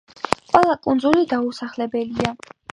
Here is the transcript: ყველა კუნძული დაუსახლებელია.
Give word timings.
ყველა 0.53 0.77
კუნძული 0.87 1.23
დაუსახლებელია. 1.35 2.37